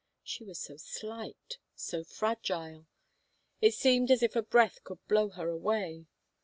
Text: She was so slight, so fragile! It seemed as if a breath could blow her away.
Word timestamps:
She 0.23 0.43
was 0.43 0.59
so 0.59 0.77
slight, 0.77 1.59
so 1.75 2.03
fragile! 2.03 2.87
It 3.61 3.75
seemed 3.75 4.09
as 4.09 4.23
if 4.23 4.35
a 4.35 4.41
breath 4.41 4.83
could 4.83 5.07
blow 5.07 5.29
her 5.29 5.47
away. 5.47 6.07